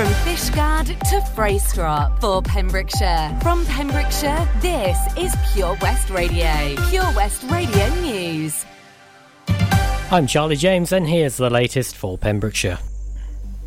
From 0.00 0.08
Fishguard 0.24 0.86
to 0.86 1.20
Freystrop 1.36 2.22
for 2.22 2.40
Pembrokeshire. 2.40 3.38
From 3.42 3.66
Pembrokeshire, 3.66 4.48
this 4.62 4.96
is 5.18 5.36
Pure 5.52 5.76
West 5.82 6.08
Radio. 6.08 6.74
Pure 6.88 7.12
West 7.14 7.42
Radio 7.50 7.86
News. 7.96 8.64
I'm 10.10 10.26
Charlie 10.26 10.56
James, 10.56 10.92
and 10.92 11.06
here's 11.06 11.36
the 11.36 11.50
latest 11.50 11.96
for 11.96 12.16
Pembrokeshire. 12.16 12.78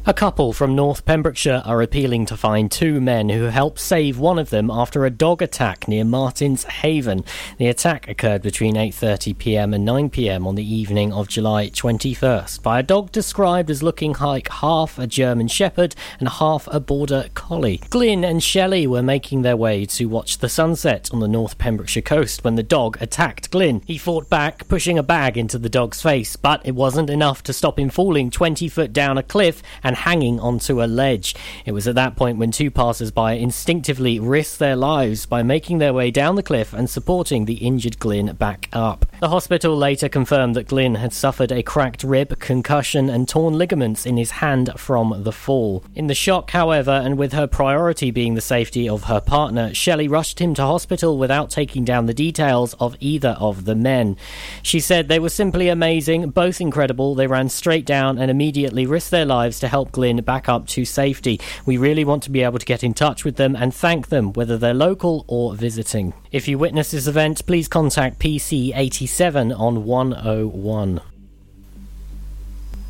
A 0.06 0.14
couple 0.14 0.52
from 0.52 0.76
North 0.76 1.06
Pembrokeshire 1.06 1.62
are 1.64 1.82
appealing 1.82 2.26
to 2.26 2.36
find 2.36 2.70
two 2.70 3.00
men 3.00 3.30
who 3.30 3.44
helped 3.44 3.80
save 3.80 4.20
one 4.20 4.38
of 4.38 4.50
them 4.50 4.70
after 4.70 5.06
a 5.06 5.10
dog 5.10 5.42
attack 5.42 5.88
near 5.88 6.04
Martins 6.04 6.66
Haven. 6.66 7.24
The 7.58 7.68
attack 7.68 8.10
occurred 8.10 8.42
between 8.42 8.76
8:30 8.76 9.38
p.m. 9.38 9.74
and 9.74 9.86
9 9.86 10.10
p.m. 10.10 10.46
on 10.46 10.56
the 10.56 10.76
evening 10.76 11.14
of 11.14 11.30
July 11.30 11.70
21st 11.70 12.62
by 12.62 12.80
a 12.80 12.84
dog 12.84 13.14
described 13.14 13.70
as 13.70 13.82
looking 13.82 14.14
like 14.20 14.50
half 14.50 15.00
a 15.00 15.08
German 15.08 15.48
shepherd 15.48 15.96
and 16.20 16.28
half 16.28 16.68
a 16.70 16.82
border 16.82 17.30
collie. 17.34 17.80
Glynn 17.90 18.26
and 18.26 18.44
Shelley 18.44 18.86
were 18.86 19.02
making 19.02 19.44
their 19.44 19.56
way 19.56 19.86
to 19.86 20.08
watch 20.08 20.40
the 20.40 20.50
sunset 20.50 21.12
on 21.14 21.22
the 21.22 21.30
North 21.30 21.58
Pembrokeshire 21.58 22.02
coast 22.02 22.44
when 22.44 22.56
the 22.56 22.62
dog 22.62 22.98
attacked 23.00 23.52
Glynn. 23.52 23.82
He 23.86 23.98
fought 23.98 24.30
back, 24.30 24.68
pushing 24.68 25.00
a 25.00 25.04
bag 25.04 25.38
into 25.38 25.58
the 25.58 25.70
dog's 25.70 26.02
face, 26.02 26.36
but 26.36 26.60
it 26.66 26.76
wasn't 26.76 27.10
enough 27.10 27.42
to 27.44 27.54
stop 27.54 27.80
him 27.80 27.90
falling 27.90 28.30
20 28.30 28.68
foot 28.68 28.92
down 28.92 29.18
a 29.18 29.24
cliff 29.24 29.64
and 29.82 29.93
and 29.94 30.00
hanging 30.00 30.40
onto 30.40 30.82
a 30.82 30.86
ledge. 30.86 31.36
It 31.68 31.72
was 31.72 31.88
at 31.88 31.94
that 31.94 32.16
point 32.16 32.40
when 32.40 32.50
two 32.50 32.72
passers 32.72 33.12
by 33.12 33.34
instinctively 33.34 34.20
risked 34.20 34.58
their 34.58 34.76
lives 34.76 35.28
by 35.28 35.44
making 35.44 35.78
their 35.78 35.94
way 35.94 36.10
down 36.10 36.36
the 36.36 36.42
cliff 36.42 36.74
and 36.74 36.90
supporting 36.90 37.46
the 37.46 37.58
injured 37.58 38.00
Glyn 38.00 38.34
back 38.34 38.70
up. 38.74 39.06
The 39.20 39.30
hospital 39.30 39.78
later 39.78 40.10
confirmed 40.10 40.56
that 40.56 40.68
Glyn 40.68 40.96
had 40.96 41.14
suffered 41.14 41.52
a 41.52 41.62
cracked 41.62 42.04
rib, 42.04 42.40
concussion, 42.40 43.08
and 43.08 43.30
torn 43.30 43.56
ligaments 43.56 44.08
in 44.08 44.18
his 44.18 44.32
hand 44.32 44.72
from 44.78 45.22
the 45.24 45.32
fall. 45.32 45.84
In 45.94 46.08
the 46.08 46.16
shock, 46.16 46.50
however, 46.50 46.92
and 46.92 47.16
with 47.16 47.34
her 47.34 47.46
priority 47.46 48.10
being 48.10 48.34
the 48.34 48.42
safety 48.42 48.90
of 48.90 49.04
her 49.04 49.22
partner, 49.22 49.76
Shelley 49.76 50.08
rushed 50.08 50.42
him 50.42 50.56
to 50.56 50.64
hospital 50.64 51.20
without 51.20 51.52
taking 51.52 51.86
down 51.86 52.08
the 52.08 52.16
details 52.16 52.74
of 52.80 52.98
either 53.00 53.38
of 53.40 53.66
the 53.66 53.76
men. 53.76 54.18
She 54.64 54.80
said 54.80 55.08
they 55.08 55.20
were 55.20 55.30
simply 55.30 55.70
amazing, 55.70 56.32
both 56.32 56.60
incredible. 56.60 57.14
They 57.14 57.28
ran 57.28 57.50
straight 57.50 57.86
down 57.86 58.18
and 58.18 58.32
immediately 58.32 58.88
risked 58.88 59.12
their 59.12 59.26
lives 59.26 59.60
to 59.60 59.68
help 59.68 59.83
help 59.84 59.92
Glyn 59.92 60.24
back 60.24 60.48
up 60.48 60.66
to 60.66 60.86
safety. 60.86 61.42
We 61.66 61.76
really 61.76 62.06
want 62.06 62.24
to 62.24 62.32
be 62.32 62.42
able 62.42 62.60
to 62.60 62.66
get 62.66 62.84
in 62.84 62.94
touch 62.94 63.26
with 63.26 63.36
them 63.36 63.54
and 63.54 63.74
thank 63.74 64.08
them, 64.08 64.32
whether 64.32 64.58
they're 64.58 64.74
local 64.74 65.26
or 65.28 65.56
visiting. 65.56 66.14
If 66.32 66.48
you 66.48 66.58
witness 66.58 66.92
this 66.92 67.08
event, 67.08 67.46
please 67.46 67.68
contact 67.68 68.20
PC87 68.20 69.60
on 69.60 69.84
101. 69.84 71.13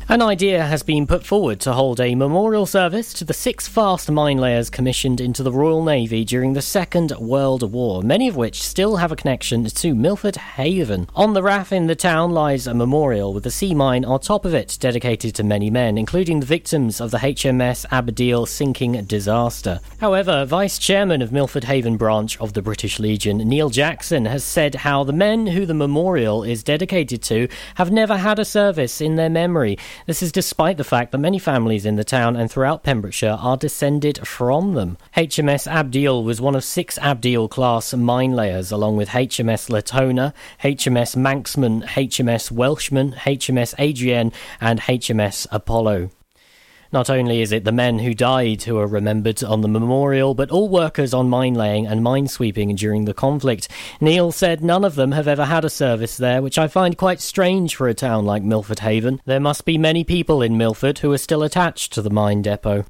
An 0.06 0.20
idea 0.20 0.62
has 0.62 0.82
been 0.82 1.06
put 1.06 1.24
forward 1.24 1.60
to 1.60 1.72
hold 1.72 1.98
a 1.98 2.14
memorial 2.14 2.66
service 2.66 3.14
to 3.14 3.24
the 3.24 3.32
six 3.32 3.66
fast 3.66 4.10
mine 4.10 4.36
layers 4.36 4.68
commissioned 4.68 5.18
into 5.18 5.42
the 5.42 5.50
Royal 5.50 5.82
Navy 5.82 6.26
during 6.26 6.52
the 6.52 6.60
Second 6.60 7.12
World 7.12 7.72
War, 7.72 8.02
many 8.02 8.28
of 8.28 8.36
which 8.36 8.62
still 8.62 8.96
have 8.96 9.10
a 9.10 9.16
connection 9.16 9.64
to 9.64 9.94
Milford 9.94 10.36
Haven. 10.36 11.08
On 11.16 11.32
the 11.32 11.42
Rath 11.42 11.72
in 11.72 11.86
the 11.86 11.96
town 11.96 12.32
lies 12.32 12.66
a 12.66 12.74
memorial 12.74 13.32
with 13.32 13.46
a 13.46 13.50
sea 13.50 13.74
mine 13.74 14.04
on 14.04 14.20
top 14.20 14.44
of 14.44 14.52
it 14.52 14.76
dedicated 14.78 15.34
to 15.36 15.42
many 15.42 15.70
men, 15.70 15.96
including 15.96 16.40
the 16.40 16.46
victims 16.46 17.00
of 17.00 17.10
the 17.10 17.18
HMS 17.18 17.86
Abdiel 17.90 18.46
sinking 18.46 19.02
disaster. 19.06 19.80
However, 20.00 20.44
Vice 20.44 20.78
Chairman 20.78 21.22
of 21.22 21.32
Milford 21.32 21.64
Haven 21.64 21.96
branch 21.96 22.38
of 22.40 22.52
the 22.52 22.62
British 22.62 22.98
Legion, 22.98 23.38
Neil 23.38 23.70
Jackson, 23.70 24.26
has 24.26 24.44
said 24.44 24.74
how 24.74 25.02
the 25.02 25.14
men 25.14 25.46
who 25.46 25.64
the 25.64 25.72
memorial 25.72 26.42
is 26.42 26.62
dedicated 26.62 27.22
to 27.22 27.48
have 27.76 27.90
never 27.90 28.18
had 28.18 28.38
a 28.38 28.44
service 28.44 29.00
in 29.00 29.16
their 29.16 29.30
memory. 29.30 29.78
This 30.06 30.22
is 30.22 30.32
despite 30.32 30.76
the 30.76 30.84
fact 30.84 31.12
that 31.12 31.18
many 31.18 31.38
families 31.38 31.86
in 31.86 31.96
the 31.96 32.04
town 32.04 32.36
and 32.36 32.50
throughout 32.50 32.82
Pembrokeshire 32.82 33.38
are 33.40 33.56
descended 33.56 34.26
from 34.26 34.74
them. 34.74 34.98
HMS 35.16 35.70
Abdiel 35.70 36.24
was 36.24 36.40
one 36.40 36.54
of 36.54 36.64
six 36.64 36.98
Abdiel 36.98 37.48
class 37.48 37.94
mine 37.94 38.32
layers, 38.32 38.70
along 38.70 38.96
with 38.96 39.10
HMS 39.10 39.70
Latona, 39.70 40.34
HMS 40.62 41.16
Manxman, 41.16 41.84
HMS 41.84 42.50
Welshman, 42.50 43.12
HMS 43.12 43.74
Ariadne, 43.78 44.32
and 44.60 44.80
HMS 44.80 45.46
Apollo. 45.50 46.10
Not 46.94 47.10
only 47.10 47.42
is 47.42 47.50
it 47.50 47.64
the 47.64 47.72
men 47.72 47.98
who 47.98 48.14
died 48.14 48.62
who 48.62 48.78
are 48.78 48.86
remembered 48.86 49.42
on 49.42 49.62
the 49.62 49.68
memorial, 49.68 50.32
but 50.32 50.52
all 50.52 50.68
workers 50.68 51.12
on 51.12 51.28
mine 51.28 51.54
laying 51.54 51.88
and 51.88 52.04
mine 52.04 52.28
sweeping 52.28 52.72
during 52.76 53.04
the 53.04 53.12
conflict. 53.12 53.66
Neil 54.00 54.30
said 54.30 54.62
none 54.62 54.84
of 54.84 54.94
them 54.94 55.10
have 55.10 55.26
ever 55.26 55.46
had 55.46 55.64
a 55.64 55.70
service 55.70 56.16
there, 56.16 56.40
which 56.40 56.56
I 56.56 56.68
find 56.68 56.96
quite 56.96 57.20
strange 57.20 57.74
for 57.74 57.88
a 57.88 57.94
town 57.94 58.24
like 58.26 58.44
Milford 58.44 58.78
Haven. 58.78 59.20
There 59.24 59.40
must 59.40 59.64
be 59.64 59.76
many 59.76 60.04
people 60.04 60.40
in 60.40 60.56
Milford 60.56 60.98
who 60.98 61.10
are 61.10 61.18
still 61.18 61.42
attached 61.42 61.92
to 61.94 62.00
the 62.00 62.10
mine 62.10 62.42
depot. 62.42 62.84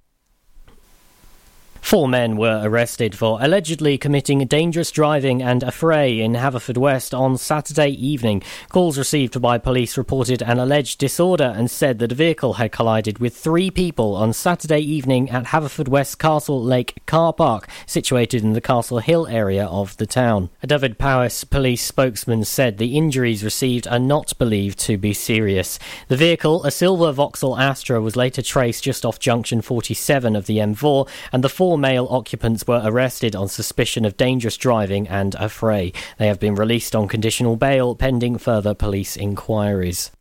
Four 1.85 2.09
men 2.09 2.39
were 2.39 2.63
arrested 2.65 3.15
for 3.15 3.37
allegedly 3.43 3.99
committing 3.99 4.39
dangerous 4.47 4.91
driving 4.91 5.43
and 5.43 5.63
affray 5.63 6.19
in 6.19 6.33
Haverfordwest 6.33 7.17
on 7.17 7.37
Saturday 7.37 7.91
evening. 7.91 8.43
Calls 8.71 8.97
received 8.97 9.41
by 9.43 9.59
police 9.59 9.99
reported 9.99 10.41
an 10.41 10.59
alleged 10.59 10.99
disorder 10.99 11.53
and 11.55 11.71
said 11.71 11.99
that 11.99 12.11
a 12.11 12.15
vehicle 12.15 12.55
had 12.55 12.73
collided 12.73 13.19
with 13.19 13.37
three 13.37 13.71
people 13.71 14.17
on 14.17 14.33
Saturday 14.33 14.81
evening 14.81 15.29
at 15.29 15.45
Haverfordwest 15.45 16.19
Castle 16.19 16.61
Lake 16.61 17.05
car 17.05 17.35
park, 17.35 17.69
situated 17.85 18.43
in 18.43 18.55
the 18.55 18.63
Castle 18.63 19.01
Hill 19.01 19.27
area 19.27 19.67
of 19.67 19.95
the 19.99 20.07
town. 20.07 20.49
A 20.63 20.67
Dyfed-Powys 20.67 21.45
police 21.45 21.83
spokesman 21.83 22.45
said 22.45 22.79
the 22.79 22.97
injuries 22.97 23.45
received 23.45 23.87
are 23.89 23.99
not 23.99 24.37
believed 24.39 24.79
to 24.81 24.97
be 24.97 25.13
serious. 25.13 25.79
The 26.09 26.17
vehicle, 26.17 26.65
a 26.65 26.71
silver 26.71 27.13
Vauxhall 27.13 27.59
Astra, 27.59 28.01
was 28.01 28.17
later 28.17 28.41
traced 28.41 28.85
just 28.85 29.05
off 29.05 29.21
junction 29.21 29.61
47 29.61 30.35
of 30.35 30.47
the 30.47 30.57
M4, 30.57 31.07
and 31.31 31.45
the 31.45 31.51
four 31.51 31.74
Four 31.75 31.81
male 31.81 32.07
occupants 32.09 32.69
were 32.69 32.81
arrested 32.85 33.35
on 33.35 33.49
suspicion 33.49 34.05
of 34.05 34.17
dangerous 34.17 34.57
driving 34.57 35.09
and 35.09 35.35
affray. 35.35 35.93
They 36.19 36.29
have 36.29 36.39
been 36.39 36.55
released 36.55 36.95
on 36.95 37.09
conditional 37.09 37.57
bail 37.57 37.97
pending 37.97 38.39
further 38.39 38.75
police 38.75 39.17
inquiries. 39.17 40.13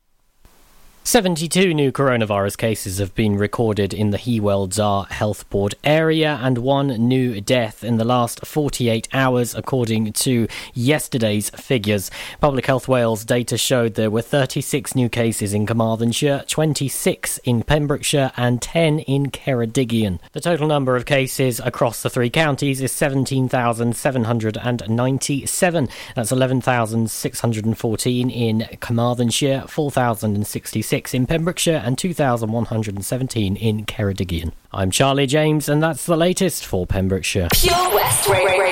72 1.05 1.73
new 1.73 1.91
coronavirus 1.91 2.57
cases 2.57 2.97
have 2.97 3.13
been 3.13 3.35
recorded 3.35 3.93
in 3.93 4.11
the 4.11 4.17
Hywel 4.17 4.69
Dda 4.69 5.11
Health 5.11 5.49
Board 5.49 5.75
area 5.83 6.39
and 6.41 6.59
one 6.59 6.87
new 6.87 7.41
death 7.41 7.83
in 7.83 7.97
the 7.97 8.05
last 8.05 8.45
48 8.45 9.09
hours, 9.11 9.53
according 9.53 10.13
to 10.13 10.47
yesterday's 10.73 11.49
figures. 11.49 12.09
Public 12.39 12.67
Health 12.67 12.87
Wales 12.87 13.25
data 13.25 13.57
showed 13.57 13.95
there 13.95 14.09
were 14.09 14.21
36 14.21 14.95
new 14.95 15.09
cases 15.09 15.53
in 15.53 15.65
Carmarthenshire, 15.65 16.45
26 16.47 17.37
in 17.39 17.63
Pembrokeshire, 17.63 18.31
and 18.37 18.61
10 18.61 18.99
in 18.99 19.25
Ceredigion. 19.25 20.19
The 20.31 20.39
total 20.39 20.69
number 20.69 20.95
of 20.95 21.05
cases 21.05 21.59
across 21.59 22.01
the 22.01 22.09
three 22.09 22.29
counties 22.29 22.79
is 22.79 22.93
17,797. 22.93 25.89
That's 26.15 26.31
11,614 26.31 28.29
in 28.29 28.69
Carmarthenshire, 28.79 29.65
4,066 29.67 30.92
in 30.93 31.25
Pembrokeshire 31.25 31.81
and 31.83 31.97
2,117 31.97 33.55
in 33.55 33.83
Ceredigion. 33.83 34.51
I'm 34.71 34.91
Charlie 34.91 35.25
James, 35.25 35.67
and 35.67 35.81
that's 35.81 36.05
the 36.05 36.15
latest 36.15 36.67
for 36.67 36.85
Pembrokeshire. 36.85 37.47
Pure 37.51 37.95
West 37.95 38.29
Radio. 38.29 38.63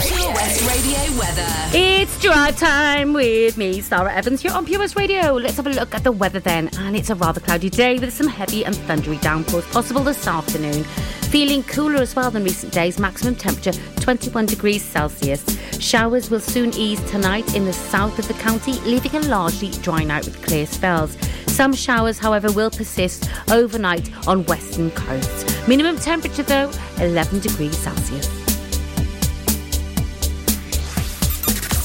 Pure 0.00 0.32
West 0.32 0.62
Radio 0.66 1.18
weather. 1.18 1.46
It's 1.74 2.18
drive 2.22 2.58
time 2.58 3.12
with 3.12 3.58
me, 3.58 3.82
Sara 3.82 4.14
Evans, 4.14 4.40
here 4.40 4.52
on 4.52 4.64
Pure 4.64 4.80
West 4.80 4.96
Radio. 4.96 5.34
Let's 5.34 5.58
have 5.58 5.66
a 5.66 5.70
look 5.70 5.94
at 5.94 6.04
the 6.04 6.12
weather 6.12 6.40
then. 6.40 6.70
And 6.78 6.96
it's 6.96 7.10
a 7.10 7.14
rather 7.14 7.38
cloudy 7.40 7.68
day 7.68 7.98
with 7.98 8.14
some 8.14 8.28
heavy 8.28 8.64
and 8.64 8.74
thundery 8.74 9.20
downpours 9.20 9.66
possible 9.66 10.02
this 10.02 10.26
afternoon. 10.26 10.86
Feeling 11.34 11.64
cooler 11.64 12.00
as 12.00 12.14
well 12.14 12.30
than 12.30 12.44
recent 12.44 12.72
days, 12.72 13.00
maximum 13.00 13.34
temperature 13.34 13.72
21 14.02 14.46
degrees 14.46 14.84
Celsius. 14.84 15.44
Showers 15.80 16.30
will 16.30 16.38
soon 16.38 16.72
ease 16.74 17.02
tonight 17.10 17.56
in 17.56 17.64
the 17.64 17.72
south 17.72 18.20
of 18.20 18.28
the 18.28 18.34
county, 18.34 18.74
leaving 18.82 19.16
a 19.16 19.20
largely 19.26 19.72
dry 19.82 20.04
night 20.04 20.26
with 20.26 20.40
clear 20.46 20.64
spells. 20.64 21.16
Some 21.48 21.72
showers, 21.74 22.20
however, 22.20 22.52
will 22.52 22.70
persist 22.70 23.28
overnight 23.50 24.12
on 24.28 24.44
western 24.44 24.92
coasts. 24.92 25.66
Minimum 25.66 25.96
temperature, 25.96 26.44
though, 26.44 26.70
11 27.00 27.40
degrees 27.40 27.76
Celsius. 27.78 28.28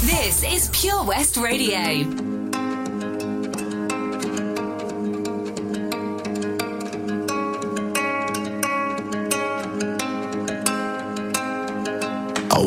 This 0.06 0.44
is 0.44 0.69
Pure 0.80 1.06
West 1.06 1.38
Radio. 1.38 2.39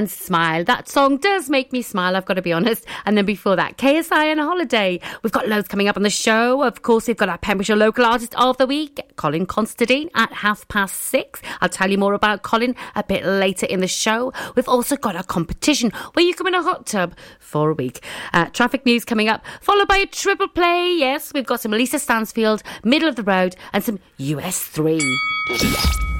And 0.00 0.10
smile. 0.10 0.64
That 0.64 0.88
song 0.88 1.18
does 1.18 1.50
make 1.50 1.74
me 1.74 1.82
smile, 1.82 2.16
I've 2.16 2.24
got 2.24 2.34
to 2.34 2.42
be 2.42 2.54
honest. 2.54 2.86
And 3.04 3.18
then 3.18 3.26
before 3.26 3.54
that, 3.56 3.76
KSI 3.76 4.32
and 4.32 4.40
a 4.40 4.44
holiday. 4.44 4.98
We've 5.22 5.30
got 5.30 5.46
loads 5.46 5.68
coming 5.68 5.88
up 5.88 5.96
on 5.98 6.04
the 6.04 6.08
show. 6.08 6.62
Of 6.62 6.80
course, 6.80 7.06
we've 7.06 7.18
got 7.18 7.28
our 7.28 7.36
Pembrokeshire 7.36 7.76
Local 7.76 8.06
Artist 8.06 8.34
of 8.36 8.56
the 8.56 8.66
Week, 8.66 8.98
Colin 9.16 9.44
Constantine, 9.44 10.08
at 10.14 10.32
half 10.32 10.66
past 10.68 10.96
six. 10.96 11.42
I'll 11.60 11.68
tell 11.68 11.90
you 11.90 11.98
more 11.98 12.14
about 12.14 12.42
Colin 12.42 12.74
a 12.94 13.04
bit 13.04 13.26
later 13.26 13.66
in 13.66 13.80
the 13.80 13.88
show. 13.88 14.32
We've 14.56 14.70
also 14.70 14.96
got 14.96 15.16
a 15.16 15.22
competition 15.22 15.90
where 16.14 16.24
you 16.24 16.34
come 16.34 16.46
in 16.46 16.54
a 16.54 16.62
hot 16.62 16.86
tub 16.86 17.14
for 17.38 17.68
a 17.68 17.74
week. 17.74 18.02
Uh, 18.32 18.46
traffic 18.46 18.86
news 18.86 19.04
coming 19.04 19.28
up, 19.28 19.44
followed 19.60 19.88
by 19.88 19.98
a 19.98 20.06
triple 20.06 20.48
play. 20.48 20.96
Yes, 20.98 21.30
we've 21.34 21.44
got 21.44 21.60
some 21.60 21.72
Lisa 21.72 21.98
Stansfield, 21.98 22.62
Middle 22.84 23.10
of 23.10 23.16
the 23.16 23.22
Road, 23.22 23.54
and 23.74 23.84
some 23.84 23.98
US3. 24.18 26.19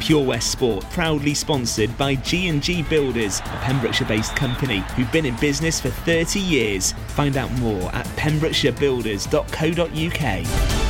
Pure 0.00 0.24
West 0.24 0.50
Sport, 0.50 0.84
proudly 0.90 1.34
sponsored 1.34 1.96
by 1.96 2.16
G&G 2.16 2.82
Builders, 2.84 3.40
a 3.40 3.60
Pembrokeshire-based 3.62 4.34
company 4.34 4.78
who've 4.96 5.12
been 5.12 5.26
in 5.26 5.36
business 5.36 5.78
for 5.80 5.90
30 5.90 6.40
years. 6.40 6.92
Find 7.08 7.36
out 7.36 7.52
more 7.58 7.94
at 7.94 8.06
pembrokeshirebuilders.co.uk. 8.16 10.80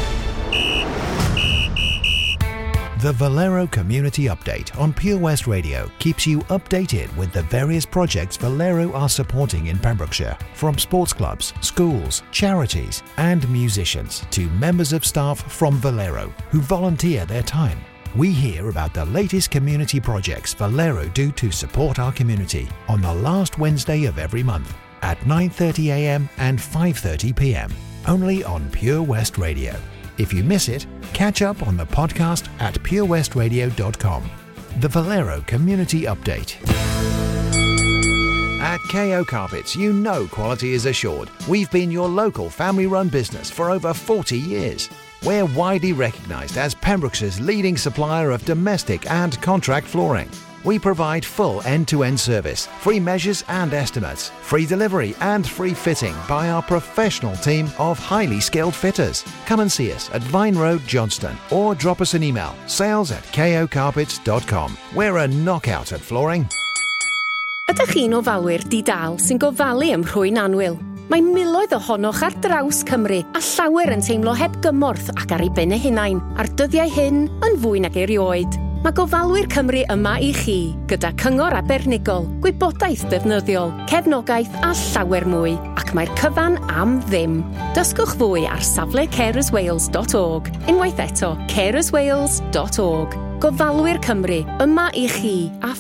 The 3.01 3.13
Valero 3.13 3.67
Community 3.67 4.25
Update 4.25 4.79
on 4.79 4.93
Pure 4.93 5.17
West 5.17 5.47
Radio 5.47 5.91
keeps 5.99 6.27
you 6.27 6.41
updated 6.51 7.17
with 7.17 7.33
the 7.33 7.45
various 7.45 7.87
projects 7.87 8.37
Valero 8.37 8.93
are 8.93 9.09
supporting 9.09 9.69
in 9.69 9.79
Pembrokeshire, 9.79 10.37
from 10.53 10.77
sports 10.77 11.15
clubs, 11.15 11.55
schools, 11.63 12.23
charities, 12.31 13.03
and 13.17 13.49
musicians 13.49 14.27
to 14.33 14.51
members 14.51 14.93
of 14.93 15.07
staff 15.07 15.51
from 15.51 15.77
Valero 15.77 16.31
who 16.51 16.61
volunteer 16.61 17.25
their 17.25 17.43
time 17.43 17.79
we 18.17 18.33
hear 18.33 18.69
about 18.69 18.93
the 18.93 19.05
latest 19.07 19.51
community 19.51 20.01
projects 20.01 20.55
Valero 20.55 21.09
do 21.09 21.31
to 21.33 21.51
support 21.51 21.99
our 21.99 22.13
community 22.13 22.69
on 22.89 23.01
the 23.01 23.15
last 23.15 23.59
Wednesday 23.59 24.05
of 24.05 24.19
every 24.19 24.43
month 24.43 24.77
at 25.03 25.19
9.30am 25.21 26.29
and 26.39 26.59
5.30pm, 26.59 27.73
only 28.07 28.45
on 28.45 28.71
Pure 28.71 29.03
West 29.03 29.39
Radio. 29.39 29.77
If 30.19 30.33
you 30.33 30.45
miss 30.45 30.69
it, 30.69 30.87
catch 31.13 31.41
up 31.41 31.67
on 31.67 31.77
the 31.77 31.87
podcast 31.87 32.49
at 32.61 32.75
purewestradio.com. 32.75 34.31
The 34.81 34.89
Valero 34.89 35.41
Community 35.47 36.03
Update. 36.03 36.57
At 38.61 38.81
KO 38.91 39.25
Carpets, 39.25 39.75
you 39.75 39.93
know 39.93 40.27
quality 40.27 40.75
is 40.75 40.87
assured. 40.87 41.31
We've 41.49 41.71
been 41.71 41.91
your 41.91 42.09
local 42.09 42.51
family 42.51 42.87
run 42.87 43.09
business 43.09 43.51
for 43.51 43.71
over 43.71 43.95
40 43.95 44.39
years. 44.39 44.91
We're 45.25 45.45
widely 45.45 45.93
recognised 45.93 46.57
as 46.57 46.75
Pembrokeshire's 46.75 47.41
leading 47.41 47.77
supplier 47.77 48.31
of 48.31 48.45
domestic 48.45 49.11
and 49.11 49.41
contract 49.43 49.87
flooring. 49.87 50.31
We 50.65 50.79
provide 50.79 51.25
full 51.25 51.63
end-to-end 51.63 52.21
service, 52.21 52.67
free 52.81 53.01
measures 53.01 53.45
and 53.49 53.73
estimates, 53.73 54.31
free 54.43 54.67
delivery 54.67 55.15
and 55.21 55.47
free 55.47 55.75
fitting 55.75 56.15
by 56.29 56.51
our 56.51 56.63
professional 56.63 57.35
team 57.37 57.71
of 57.79 57.99
highly 57.99 58.41
skilled 58.41 58.75
fitters. 58.75 59.25
Come 59.47 59.61
and 59.61 59.73
see 59.73 59.93
us 59.93 60.11
at 60.11 60.23
Vine 60.23 60.57
Road, 60.57 60.83
Johnston 60.87 61.37
or 61.51 61.75
drop 61.75 62.01
us 62.01 62.15
an 62.15 62.23
email, 62.23 62.55
sales 62.67 63.11
at 63.11 63.23
kocarpets.com. 63.25 64.77
We're 64.95 65.19
a 65.19 65.29
knockout 65.29 65.93
at 65.93 66.01
flooring. 66.01 66.47
Ydych 67.71 67.93
chi'n 67.95 68.17
ofalwyr 68.19 68.65
di-dal 68.67 69.21
sy'n 69.23 69.39
gofalu 69.39 69.93
ym 69.95 70.03
rhwy'n 70.03 70.41
anwyl? 70.43 70.75
Mae 71.11 71.25
miloedd 71.27 71.73
ohonoch 71.75 72.21
ar 72.23 72.35
draws 72.39 72.85
Cymru 72.87 73.17
a 73.35 73.41
llawer 73.43 73.91
yn 73.97 74.03
teimlo 74.07 74.31
heb 74.39 74.53
gymorth 74.63 75.09
ac 75.17 75.33
ar 75.35 75.43
ei 75.43 75.51
ben 75.57 75.75
eu 75.75 75.83
hunain 75.83 76.21
a'r 76.39 76.47
dyddiau 76.55 76.93
hyn 76.95 77.25
yn 77.49 77.57
fwy 77.65 77.83
nag 77.83 77.99
erioed. 77.99 78.55
Mae 78.85 78.95
gofalwyr 78.95 79.49
Cymru 79.51 79.83
yma 79.91 80.15
i 80.23 80.31
chi, 80.39 80.71
gyda 80.87 81.11
cyngor 81.19 81.59
abernigol, 81.59 82.31
gwybodaeth 82.47 83.03
defnyddiol, 83.11 83.75
cefnogaeth 83.91 84.55
a 84.63 84.71
llawer 84.85 85.27
mwy, 85.35 85.59
ac 85.83 85.91
mae'r 85.99 86.15
cyfan 86.23 86.63
am 86.71 87.01
ddim. 87.11 87.41
Dysgwch 87.75 88.15
fwy 88.23 88.47
ar 88.47 88.63
safle 88.63 89.09
carerswales.org, 89.19 90.55
unwaith 90.71 91.07
eto 91.11 91.35
carerswales.org. 91.51 93.19
Gofalwyr 93.43 93.99
Cymru 94.07 94.45
yma 94.63 94.93
i 94.95 95.09
chi 95.11 95.39
a 95.67 95.75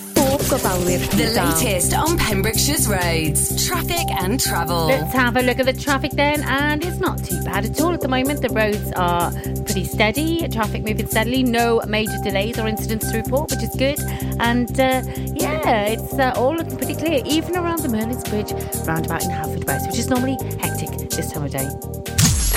The 0.50 1.32
latest 1.36 1.94
on 1.94 2.18
Pembrokeshire's 2.18 2.88
roads, 2.88 3.68
traffic 3.68 4.10
and 4.10 4.40
travel. 4.40 4.86
Let's 4.86 5.12
have 5.12 5.36
a 5.36 5.42
look 5.42 5.60
at 5.60 5.66
the 5.66 5.72
traffic 5.72 6.10
then, 6.10 6.42
and 6.42 6.84
it's 6.84 6.98
not 6.98 7.22
too 7.22 7.40
bad 7.44 7.66
at 7.66 7.80
all 7.80 7.94
at 7.94 8.00
the 8.00 8.08
moment. 8.08 8.42
The 8.42 8.48
roads 8.48 8.90
are 8.96 9.30
pretty 9.64 9.84
steady, 9.84 10.48
traffic 10.48 10.82
moving 10.82 11.06
steadily, 11.06 11.44
no 11.44 11.80
major 11.86 12.18
delays 12.24 12.58
or 12.58 12.66
incidents 12.66 13.12
to 13.12 13.18
report, 13.18 13.52
which 13.52 13.62
is 13.62 13.76
good. 13.76 14.00
And 14.40 14.68
uh, 14.80 15.02
yeah, 15.36 15.86
it's 15.86 16.14
uh, 16.14 16.32
all 16.34 16.56
looking 16.56 16.76
pretty 16.76 16.96
clear, 16.96 17.22
even 17.24 17.56
around 17.56 17.82
the 17.82 17.88
Merlin's 17.88 18.24
Bridge 18.28 18.50
roundabout 18.84 19.22
in 19.22 19.30
Haverfordwest, 19.30 19.86
which 19.86 20.00
is 20.00 20.08
normally 20.08 20.36
hectic 20.58 21.10
this 21.10 21.30
time 21.30 21.44
of 21.44 21.52
day. 21.52 21.68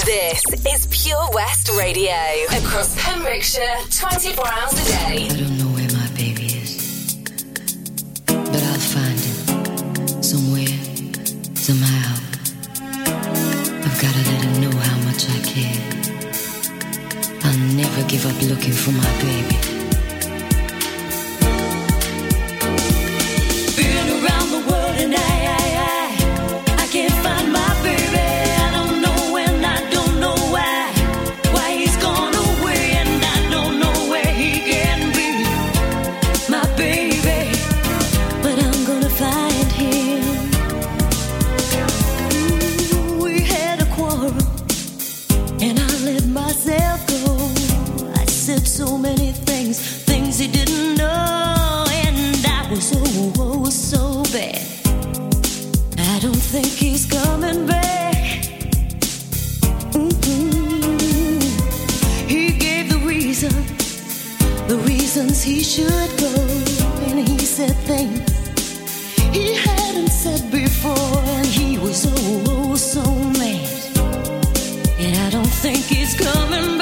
This 0.03 0.43
is 0.65 0.88
Pure 0.88 1.29
West 1.35 1.69
Radio 1.77 2.12
across 2.57 3.00
Pembrokeshire 3.00 3.77
24 3.91 4.47
hours 4.47 4.73
a 4.73 4.91
day. 4.91 5.62
Care. 15.53 15.83
I'll 17.43 17.57
never 17.75 18.03
give 18.07 18.25
up 18.25 18.41
looking 18.41 18.74
for 18.74 18.91
my 18.91 19.05
baby. 19.22 19.72
He 66.03 66.17
go, 66.17 66.33
and 67.07 67.27
he 67.27 67.38
said 67.39 67.75
things 67.88 68.33
he 69.33 69.55
hadn't 69.55 70.10
said 70.10 70.51
before, 70.51 71.19
and 71.38 71.48
he 71.48 71.77
was 71.79 72.05
oh, 72.07 72.43
oh 72.48 72.75
so 72.75 73.03
mad. 73.39 73.67
And 75.00 75.17
I 75.17 75.29
don't 75.31 75.53
think 75.63 75.79
he's 75.86 76.13
coming 76.15 76.72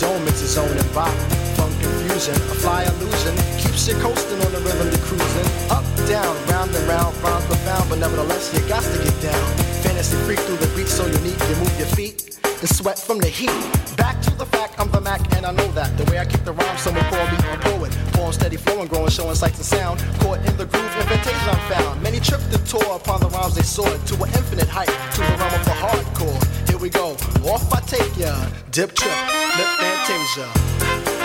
your 0.00 0.10
dome, 0.10 0.28
it's 0.28 0.42
a 0.42 0.46
zone 0.46 0.76
and 0.76 0.94
bop. 0.94 1.12
Funk 1.56 1.72
confusion, 1.80 2.34
a 2.34 2.56
fly 2.60 2.84
illusion, 2.84 3.34
keeps 3.58 3.88
you 3.88 3.94
coasting 3.96 4.40
on 4.44 4.52
the 4.52 4.60
rhythm 4.60 4.90
to 4.90 4.98
cruising. 4.98 5.48
Up, 5.70 5.84
down, 6.08 6.34
round 6.48 6.74
and 6.74 6.88
round, 6.88 7.16
rhymes 7.22 7.44
profound, 7.46 7.88
but 7.88 7.98
nevertheless 7.98 8.52
you 8.54 8.60
got 8.68 8.82
to 8.82 8.98
get 9.02 9.16
down. 9.22 9.46
Fantasy 9.82 10.16
freak 10.24 10.38
through 10.40 10.56
the 10.56 10.70
beat 10.76 10.88
so 10.88 11.06
unique, 11.06 11.40
you 11.48 11.56
move 11.56 11.76
your 11.78 11.88
feet 11.88 12.38
and 12.44 12.68
sweat 12.68 12.98
from 12.98 13.18
the 13.18 13.28
heat. 13.28 13.56
Back 13.96 14.20
to 14.22 14.30
the 14.36 14.46
fact, 14.46 14.78
I'm 14.78 14.90
the 14.90 15.00
Mac, 15.00 15.20
and 15.36 15.46
I 15.46 15.52
know 15.52 15.68
that. 15.72 15.96
The 15.96 16.04
way 16.10 16.18
I 16.18 16.24
kick 16.24 16.44
the 16.44 16.52
rhyme, 16.52 16.78
someone 16.78 17.04
call 17.04 17.26
me 17.30 17.38
steady 18.36 18.56
flowing, 18.56 18.86
growing, 18.86 19.10
showing 19.10 19.34
sights 19.34 19.56
and 19.56 19.66
sound. 19.66 20.00
Caught 20.20 20.38
in 20.46 20.56
the 20.56 20.66
groove, 20.66 20.92
invitation 21.00 21.56
found. 21.70 22.02
Many 22.02 22.20
tripped 22.20 22.50
the 22.50 22.58
tour 22.58 22.96
upon 22.96 23.20
the 23.20 23.28
rhymes 23.30 23.54
they 23.54 23.62
soared 23.62 24.00
to 24.06 24.14
an 24.22 24.28
infinite 24.38 24.68
height, 24.68 24.92
to 25.14 25.20
the 25.20 25.36
realm 25.40 25.54
of 25.54 25.64
the 25.64 25.76
hardcore. 25.82 26.68
Here 26.68 26.78
we 26.78 26.90
go, 26.90 27.16
off 27.50 27.72
I 27.72 27.80
take 27.80 28.16
ya. 28.16 28.34
Dip 28.70 28.94
trip, 28.94 29.16
lip 29.56 29.70
fantasia. 29.80 31.15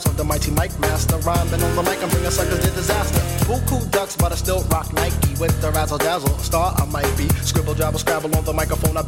Sounds 0.00 0.06
of 0.06 0.16
the 0.16 0.24
mighty 0.24 0.50
mic 0.50 0.72
master. 0.80 1.16
Rhyming 1.18 1.62
on 1.62 1.76
the 1.76 1.82
mic, 1.82 2.02
I'm 2.02 2.08
bringing 2.08 2.30
suckers 2.30 2.58
to 2.58 2.70
disaster. 2.74 3.20
Buku 3.46 3.78
ducks, 3.92 4.16
but 4.16 4.32
I 4.32 4.34
still 4.34 4.62
rock 4.64 4.92
Nike 4.92 5.38
with 5.38 5.54
the 5.60 5.70
razzle 5.70 5.98
dazzle. 5.98 6.36
Star 6.38 6.74
I 6.76 6.84
might 6.86 7.12
be. 7.16 7.28
Scribble, 7.46 7.74
jabble, 7.74 7.98
scrabble 7.98 8.34
on 8.36 8.44
the 8.44 8.52
microphone. 8.52 8.96
I 8.96 9.02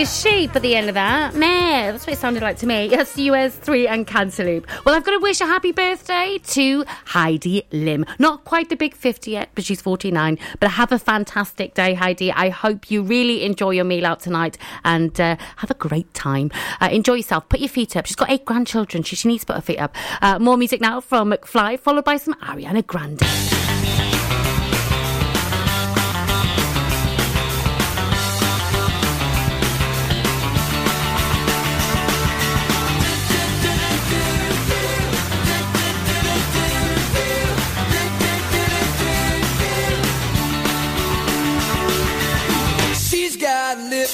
a 0.00 0.06
sheep 0.06 0.56
at 0.56 0.62
the 0.62 0.74
end 0.74 0.88
of 0.88 0.94
that. 0.94 1.34
Meh, 1.34 1.92
that's 1.92 2.06
what 2.06 2.14
it 2.14 2.18
sounded 2.18 2.42
like 2.42 2.56
to 2.58 2.66
me. 2.66 2.88
Yes, 3.00 3.16
US3 3.16 3.88
and 3.88 4.06
Cantaloop. 4.06 4.66
Well, 4.84 4.94
I've 4.94 5.04
got 5.04 5.12
to 5.12 5.18
wish 5.18 5.40
a 5.40 5.46
happy 5.46 5.72
birthday 5.72 6.38
to 6.48 6.84
Heidi 7.06 7.64
Lim. 7.70 8.06
Not 8.18 8.44
quite 8.44 8.68
the 8.68 8.76
big 8.76 8.94
50 8.94 9.30
yet, 9.30 9.50
but 9.54 9.64
she's 9.64 9.80
49. 9.82 10.38
But 10.58 10.70
have 10.70 10.90
a 10.92 10.98
fantastic 10.98 11.74
day, 11.74 11.94
Heidi. 11.94 12.32
I 12.32 12.48
hope 12.48 12.90
you 12.90 13.02
really 13.02 13.44
enjoy 13.44 13.70
your 13.70 13.84
meal 13.84 14.06
out 14.06 14.20
tonight 14.20 14.56
and 14.84 15.18
uh, 15.20 15.36
have 15.56 15.70
a 15.70 15.74
great 15.74 16.12
time. 16.14 16.50
Uh, 16.80 16.88
enjoy 16.90 17.14
yourself. 17.14 17.48
Put 17.48 17.60
your 17.60 17.68
feet 17.68 17.96
up. 17.96 18.06
She's 18.06 18.16
got 18.16 18.30
eight 18.30 18.44
grandchildren. 18.44 19.02
She, 19.02 19.16
she 19.16 19.28
needs 19.28 19.42
to 19.42 19.48
put 19.48 19.56
her 19.56 19.62
feet 19.62 19.78
up. 19.78 19.94
Uh, 20.22 20.38
more 20.38 20.56
music 20.56 20.80
now 20.80 21.00
from 21.00 21.32
McFly, 21.32 21.78
followed 21.78 22.04
by 22.04 22.16
some 22.16 22.34
Ariana 22.34 22.86
Grande. 22.86 23.69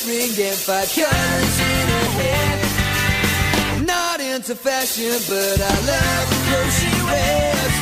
A 0.05 0.09
ring 0.09 0.31
and 0.39 0.57
five 0.57 0.89
colors 0.93 1.61
in 1.61 1.89
her 1.89 2.09
hair. 2.19 3.85
Not 3.85 4.21
into 4.21 4.55
fashion, 4.55 5.17
but 5.29 5.61
I 5.61 5.75
love 5.91 6.27
the 6.31 6.39
clothes 6.47 6.75
she 6.79 6.93
wears. 7.05 7.75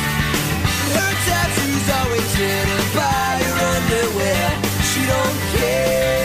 Her 0.95 1.13
tattoos 1.25 1.87
always 1.97 2.35
hidden 2.35 2.83
by 2.93 3.41
her 3.45 3.55
underwear. 3.73 4.45
She 4.83 5.01
don't 5.05 5.39
care. 5.57 6.24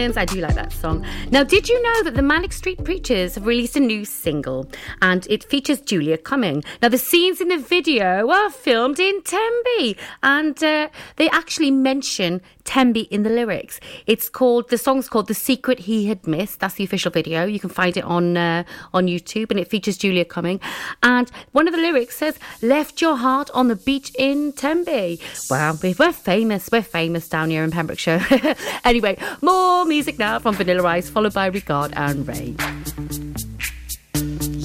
I 0.00 0.24
do 0.24 0.40
like 0.40 0.54
that 0.54 0.72
song. 0.72 1.04
Now, 1.30 1.44
did 1.44 1.68
you 1.68 1.80
know 1.82 2.02
that 2.04 2.14
the 2.14 2.22
Manic 2.22 2.54
Street 2.54 2.82
Preachers 2.82 3.34
have 3.34 3.44
released 3.44 3.76
a 3.76 3.80
new 3.80 4.06
single 4.06 4.66
and 5.02 5.26
it 5.28 5.44
features 5.44 5.78
Julia 5.82 6.16
Cumming? 6.16 6.64
Now, 6.80 6.88
the 6.88 6.96
scenes 6.96 7.38
in 7.38 7.48
the 7.48 7.58
video 7.58 8.30
are 8.30 8.48
filmed 8.48 8.98
in 8.98 9.20
Tenby 9.20 9.98
and 10.22 10.64
uh, 10.64 10.88
they 11.20 11.28
actually 11.28 11.70
mention 11.70 12.40
Tenby 12.64 13.02
in 13.02 13.24
the 13.24 13.28
lyrics. 13.28 13.78
It's 14.06 14.30
called 14.30 14.70
the 14.70 14.78
song's 14.78 15.06
called 15.06 15.28
"The 15.28 15.34
Secret 15.34 15.80
He 15.80 16.06
Had 16.06 16.26
Missed." 16.26 16.60
That's 16.60 16.76
the 16.76 16.84
official 16.84 17.10
video. 17.10 17.44
You 17.44 17.60
can 17.60 17.68
find 17.68 17.94
it 17.94 18.04
on 18.04 18.38
uh, 18.38 18.64
on 18.94 19.06
YouTube, 19.06 19.50
and 19.50 19.60
it 19.60 19.68
features 19.68 19.98
Julia 19.98 20.24
Cumming. 20.24 20.60
And 21.02 21.30
one 21.52 21.68
of 21.68 21.74
the 21.74 21.80
lyrics 21.80 22.16
says, 22.16 22.38
"Left 22.62 23.02
your 23.02 23.16
heart 23.16 23.50
on 23.52 23.68
the 23.68 23.76
beach 23.76 24.12
in 24.18 24.52
Tenby." 24.52 25.20
Wow, 25.50 25.76
we- 25.82 25.94
we're 25.98 26.12
famous. 26.12 26.70
We're 26.72 26.80
famous 26.80 27.28
down 27.28 27.50
here 27.50 27.64
in 27.64 27.70
Pembrokeshire. 27.70 28.24
anyway, 28.84 29.18
more 29.42 29.84
music 29.84 30.18
now 30.18 30.38
from 30.38 30.54
Vanilla 30.54 30.88
Ice, 30.88 31.10
followed 31.10 31.34
by 31.34 31.46
Regard 31.48 31.92
and 31.96 32.26
RAYE. 32.26 32.56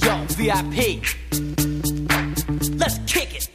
Yo, 0.04 0.24
VIP. 0.40 1.02
Let's 2.78 2.98
kick 3.12 3.36
it. 3.36 3.45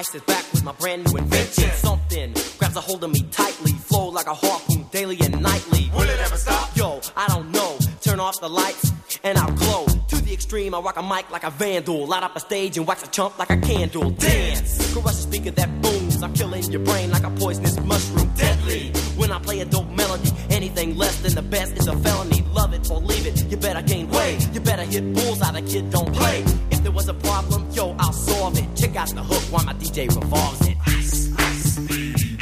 Ice 0.00 0.14
is 0.14 0.22
back 0.22 0.50
with 0.52 0.64
my 0.64 0.72
brand 0.72 1.04
new 1.04 1.18
invention. 1.18 1.70
Something 1.72 2.32
grabs 2.58 2.74
a 2.74 2.80
hold 2.80 3.04
of 3.04 3.10
me 3.10 3.20
tightly. 3.30 3.72
Flow 3.72 4.08
like 4.08 4.28
a 4.28 4.32
harpoon 4.32 4.86
daily 4.90 5.18
and 5.20 5.42
nightly. 5.42 5.90
Will 5.94 6.08
it 6.08 6.18
ever 6.20 6.38
stop? 6.38 6.74
Yo, 6.74 7.02
I 7.18 7.26
don't 7.28 7.50
know. 7.50 7.76
Turn 8.00 8.18
off 8.18 8.40
the 8.40 8.48
lights 8.48 8.92
and 9.22 9.36
I'll 9.36 9.52
glow. 9.52 9.84
To 9.84 10.16
the 10.16 10.32
extreme, 10.32 10.74
I 10.74 10.80
rock 10.80 10.96
a 10.96 11.02
mic 11.02 11.30
like 11.30 11.44
a 11.44 11.50
vandal. 11.50 12.06
Light 12.06 12.22
up 12.22 12.34
a 12.34 12.40
stage 12.40 12.78
and 12.78 12.86
wax 12.86 13.02
a 13.02 13.08
chump 13.08 13.38
like 13.38 13.50
a 13.50 13.58
candle. 13.58 14.08
Dance. 14.12 14.94
Crush 14.94 15.12
a 15.12 15.16
speaker 15.16 15.50
that 15.50 15.82
booms. 15.82 16.22
I'm 16.22 16.32
killing 16.32 16.62
your 16.72 16.80
brain 16.80 17.10
like 17.10 17.24
a 17.24 17.30
poisonous 17.32 17.78
mushroom. 17.80 18.32
Deadly. 18.36 18.92
When 19.18 19.30
I 19.30 19.38
play 19.38 19.60
a 19.60 19.66
dope 19.66 19.90
melody, 19.90 20.30
anything 20.48 20.96
less 20.96 21.20
than 21.20 21.34
the 21.34 21.42
best 21.42 21.76
is 21.76 21.88
a 21.88 21.96
felony. 21.96 22.40
Love 22.54 22.72
it 22.72 22.90
or 22.90 23.00
leave 23.00 23.26
it. 23.26 23.44
You 23.50 23.58
better 23.58 23.82
gain 23.82 24.08
weight. 24.08 24.48
You 24.54 24.60
better 24.60 24.84
hit 24.84 25.12
bulls 25.12 25.42
out. 25.42 25.52
The 25.52 25.60
kid 25.60 25.90
don't 25.90 26.10
play. 26.10 26.42
If 26.70 26.82
there 26.82 26.92
was 26.92 27.08
a 27.08 27.14
problem, 27.14 27.70
yo, 27.72 27.94
I'll 27.98 28.14
solve 28.14 28.56
it. 28.56 28.79
Check 28.90 29.02
out 29.02 29.14
the 29.14 29.22
hook 29.22 29.42
while 29.52 29.64
my 29.64 29.72
DJ 29.74 30.08
revolves 30.08 30.66
it. 30.66 30.76
Ice, 30.84 31.30
ice, 31.38 31.78
baby. 31.78 32.36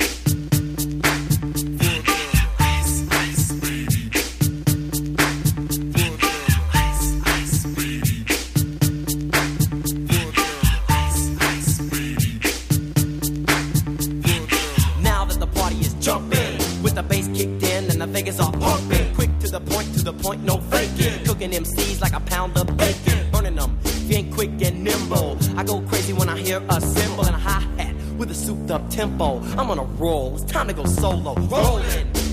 Ice, 2.58 3.04
ice, 3.10 3.52
baby. 3.60 4.10
Ice, 6.72 7.04
ice, 7.26 7.64
baby. 7.76 8.16
Ice, 10.88 11.22
ice, 11.42 11.78
baby. 11.90 12.40
Now 15.02 15.26
that 15.26 15.38
the 15.38 15.46
party 15.48 15.76
is 15.80 15.92
jumping, 16.00 16.56
with 16.82 16.94
the 16.94 17.02
bass 17.02 17.28
kicked 17.28 17.62
in 17.62 17.90
and 17.90 18.00
the 18.00 18.06
Vegas 18.06 18.40
are 18.40 18.52
pumping. 18.52 19.14
Quick 19.14 19.38
to 19.40 19.48
the 19.48 19.60
point, 19.60 19.92
to 19.98 20.02
the 20.02 20.14
point, 20.14 20.42
no 20.44 20.62
faking. 20.62 21.26
Cooking 21.26 21.50
MCs 21.50 22.00
like 22.00 22.14
a 22.14 22.20
pound 22.20 22.56
of 22.56 22.74
bacon. 22.78 23.30
Burning 23.32 23.56
them, 23.56 23.78
ain't 24.08 24.32
quick 24.32 24.50
and 24.62 24.82
nimble. 24.82 25.36
I 25.58 25.64
go 25.64 25.82
hear 26.48 26.62
a 26.70 26.80
cymbal 26.80 27.26
and 27.26 27.36
a 27.36 27.38
hi 27.38 27.60
hat 27.76 27.94
with 28.16 28.30
a 28.30 28.34
souped 28.34 28.70
up 28.70 28.88
tempo. 28.88 29.38
I'm 29.58 29.70
on 29.70 29.78
a 29.78 29.84
roll, 29.84 30.34
it's 30.34 30.50
time 30.50 30.68
to 30.68 30.72
go 30.72 30.84
solo. 30.86 31.34
Rolling 31.34 31.84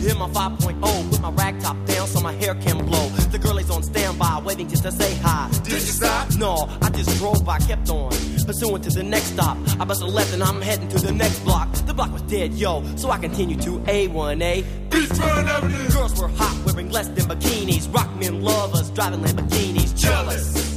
in 0.10 0.18
my 0.18 0.30
5.0 0.30 1.10
with 1.10 1.22
my 1.22 1.32
rag 1.32 1.60
top 1.60 1.76
down 1.86 2.08
so 2.08 2.22
my 2.22 2.32
hair 2.34 2.56
can 2.56 2.78
blow. 2.86 3.10
The 3.34 3.40
girl 3.40 3.58
is 3.58 3.70
on 3.70 3.84
standby, 3.84 4.42
waiting 4.46 4.70
just 4.70 4.84
to 4.84 4.92
say 4.92 5.14
hi. 5.16 5.50
Did 5.64 5.74
you 5.74 5.80
stop? 5.80 6.34
No, 6.38 6.70
I 6.82 6.90
just 6.92 7.18
drove 7.18 7.44
by, 7.44 7.60
kept 7.60 7.90
on. 7.90 8.12
Pursuing 8.46 8.82
to 8.84 8.90
the 8.92 9.04
next 9.04 9.34
stop. 9.34 9.58
I 9.80 9.86
bust 9.86 10.02
a 10.02 10.06
left 10.06 10.32
and 10.34 10.44
I'm 10.44 10.62
heading 10.62 10.88
to 10.90 11.00
the 11.00 11.12
next 11.12 11.40
block. 11.40 11.70
The 11.88 11.94
block 11.94 12.14
was 12.14 12.22
dead, 12.24 12.54
yo, 12.54 12.84
so 12.96 13.10
I 13.10 13.18
continue 13.18 13.58
to 13.58 13.80
A1A. 13.80 14.64
Beachfront 14.90 15.48
Avenue. 15.48 15.90
Girls 15.90 16.22
were 16.22 16.30
hot, 16.30 16.56
wearing 16.66 16.90
less 16.90 17.08
than 17.10 17.26
bikinis. 17.26 17.94
Rock 17.94 18.16
men 18.16 18.42
lovers, 18.44 18.90
driving 18.92 19.22
Lamborghinis. 19.22 20.00
Jealous, 20.00 20.75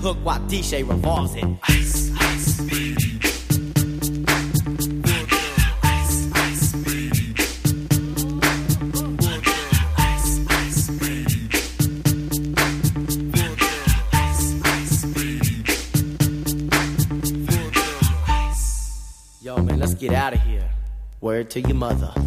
Hook 0.00 0.16
while 0.22 0.40
DJ 0.40 0.88
revolves 0.88 1.34
it. 1.34 1.44
Ice, 1.68 2.10
ice, 2.18 2.60
baby. 2.62 2.96
Yo, 19.42 19.56
man, 19.58 19.78
let's 19.78 19.94
get 19.94 20.12
out 20.14 20.32
of 20.32 20.40
here. 20.40 20.68
Word 21.20 21.50
to 21.50 21.60
your 21.60 21.74
mother. 21.74 22.19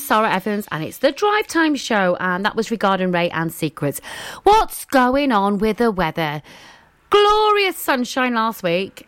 Sara 0.00 0.32
Evans 0.32 0.66
and 0.70 0.82
it's 0.82 0.98
the 0.98 1.12
Drive 1.12 1.46
Time 1.46 1.76
Show, 1.76 2.16
and 2.20 2.44
that 2.44 2.56
was 2.56 2.70
regarding 2.70 3.12
RAYE 3.12 3.30
and 3.30 3.52
Secrets. 3.52 4.00
What's 4.42 4.84
going 4.84 5.32
on 5.32 5.58
with 5.58 5.78
the 5.78 5.90
weather? 5.90 6.42
Glorious 7.10 7.76
sunshine 7.76 8.34
last 8.34 8.62
week. 8.62 8.99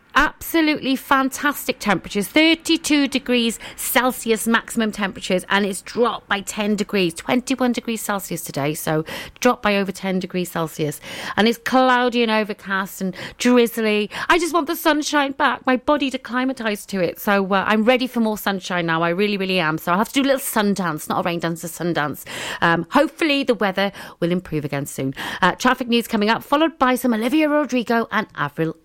Absolutely 0.55 0.97
fantastic 0.97 1.79
temperatures 1.79 2.29
32 2.29 3.09
degrees 3.09 3.59
Celsius 3.77 4.47
maximum 4.47 4.93
temperatures, 4.93 5.47
and 5.49 5.65
it's 5.65 5.81
dropped 5.81 6.29
by 6.29 6.43
10 6.43 6.77
degrees, 6.77 7.15
21 7.15 7.73
degrees 7.73 8.03
Celsius 8.03 8.43
today. 8.43 8.75
So, 8.75 9.07
dropped 9.41 9.63
by 9.63 9.79
over 9.79 9.91
10 9.91 10.19
degrees 10.19 10.51
Celsius. 10.51 11.01
And 11.39 11.49
it's 11.49 11.57
cloudy 11.57 12.23
and 12.23 12.31
overcast 12.31 13.01
and 13.01 13.17
drizzly. 13.39 14.11
I 14.29 14.39
just 14.39 14.53
want 14.53 14.67
the 14.67 14.77
sunshine 14.77 15.33
back, 15.33 15.65
my 15.65 15.79
body 15.79 16.11
to 16.11 16.19
acclimatise 16.19 16.85
to 16.85 17.01
it. 17.01 17.19
So, 17.19 17.47
uh, 17.47 17.65
I'm 17.67 17.85
ready 17.85 18.07
for 18.07 18.21
more 18.21 18.37
sunshine 18.37 18.85
now. 18.85 19.01
I 19.01 19.09
really, 19.09 19.39
really 19.39 19.59
am. 19.59 19.79
So, 19.79 19.91
I'll 19.91 19.97
have 19.97 20.09
to 20.09 20.15
do 20.15 20.21
a 20.21 20.29
little 20.29 20.39
sun 20.39 20.75
dance, 20.75 21.09
not 21.09 21.25
a 21.25 21.27
rain 21.27 21.41
dance, 21.41 21.65
a 21.65 21.69
sun 21.69 21.95
dance. 21.95 22.27
Um, 22.61 22.87
hopefully, 22.91 23.43
the 23.43 23.55
weather 23.55 23.91
will 24.21 24.31
improve 24.31 24.67
again 24.67 24.85
soon. 24.85 25.15
Uh, 25.41 25.55
traffic 25.55 25.89
news 25.89 26.07
coming 26.07 26.29
up, 26.29 26.43
followed 26.43 26.79
by 26.79 26.95
some 26.95 27.15
Olivia 27.15 27.49
Rodrigo 27.49 28.07
and 28.11 28.27
Avril. 28.37 28.77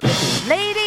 Ladies 0.47 0.86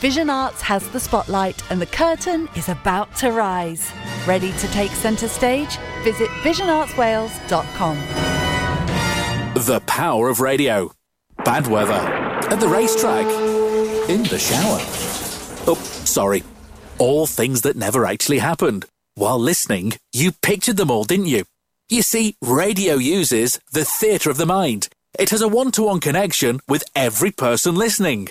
Vision 0.00 0.30
Arts 0.30 0.62
has 0.62 0.88
the 0.88 0.98
spotlight 0.98 1.62
and 1.70 1.78
the 1.78 1.84
curtain 1.84 2.48
is 2.56 2.70
about 2.70 3.14
to 3.16 3.32
rise. 3.32 3.92
Ready 4.26 4.50
to 4.52 4.66
take 4.68 4.90
centre 4.92 5.28
stage? 5.28 5.76
Visit 6.04 6.28
visionartswales.com. 6.40 7.98
The 9.62 9.82
power 9.86 10.30
of 10.30 10.40
radio. 10.40 10.90
Bad 11.44 11.66
weather. 11.66 11.92
At 11.92 12.60
the 12.60 12.68
racetrack. 12.68 13.26
In 14.08 14.22
the 14.22 14.38
shower. 14.38 14.80
Oh, 15.66 15.78
sorry. 16.06 16.44
All 16.96 17.26
things 17.26 17.60
that 17.60 17.76
never 17.76 18.06
actually 18.06 18.38
happened. 18.38 18.86
While 19.16 19.38
listening, 19.38 19.92
you 20.14 20.32
pictured 20.32 20.78
them 20.78 20.90
all, 20.90 21.04
didn't 21.04 21.26
you? 21.26 21.44
You 21.90 22.00
see, 22.00 22.36
radio 22.40 22.94
uses 22.94 23.60
the 23.70 23.84
theatre 23.84 24.30
of 24.30 24.38
the 24.38 24.46
mind. 24.46 24.88
It 25.18 25.28
has 25.28 25.42
a 25.42 25.48
one 25.48 25.72
to 25.72 25.82
one 25.82 26.00
connection 26.00 26.60
with 26.66 26.84
every 26.96 27.32
person 27.32 27.74
listening. 27.74 28.30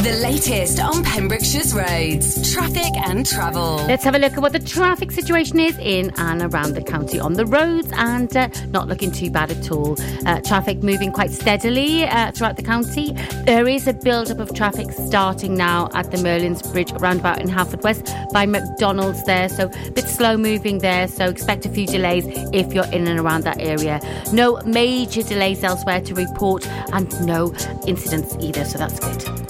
The 0.00 0.16
latest 0.22 0.80
on 0.80 1.04
Pembrokeshire's 1.04 1.74
roads, 1.74 2.54
traffic 2.54 2.96
and 3.04 3.26
travel. 3.26 3.84
Let's 3.86 4.02
have 4.04 4.14
a 4.14 4.18
look 4.18 4.32
at 4.32 4.40
what 4.40 4.52
the 4.52 4.58
traffic 4.58 5.10
situation 5.10 5.60
is 5.60 5.76
in 5.78 6.10
and 6.16 6.40
around 6.40 6.72
the 6.72 6.80
county 6.80 7.20
on 7.20 7.34
the 7.34 7.44
roads 7.44 7.90
and 7.92 8.34
uh, 8.34 8.48
not 8.68 8.88
looking 8.88 9.12
too 9.12 9.30
bad 9.30 9.50
at 9.50 9.70
all. 9.70 9.98
Uh, 10.24 10.40
traffic 10.40 10.82
moving 10.82 11.12
quite 11.12 11.30
steadily 11.30 12.04
uh, 12.04 12.32
throughout 12.32 12.56
the 12.56 12.62
county. 12.62 13.12
There 13.44 13.68
is 13.68 13.86
a 13.86 13.92
build 13.92 14.30
up 14.30 14.38
of 14.38 14.54
traffic 14.54 14.90
starting 14.90 15.54
now 15.54 15.90
at 15.92 16.10
the 16.10 16.16
Merlin's 16.16 16.62
Bridge 16.62 16.92
roundabout 16.92 17.42
in 17.42 17.48
Haverfordwest 17.48 18.32
by 18.32 18.46
McDonald's 18.46 19.22
there, 19.24 19.50
so 19.50 19.70
a 19.84 19.90
bit 19.90 20.06
slow 20.06 20.38
moving 20.38 20.78
there. 20.78 21.08
So 21.08 21.26
expect 21.26 21.66
a 21.66 21.68
few 21.68 21.86
delays 21.86 22.24
if 22.54 22.72
you're 22.72 22.86
in 22.86 23.06
and 23.06 23.20
around 23.20 23.44
that 23.44 23.60
area. 23.60 24.00
No 24.32 24.62
major 24.64 25.22
delays 25.22 25.62
elsewhere 25.62 26.00
to 26.00 26.14
report 26.14 26.66
and 26.94 27.26
no 27.26 27.52
incidents 27.86 28.34
either, 28.40 28.64
so 28.64 28.78
that's 28.78 28.98
good. 28.98 29.49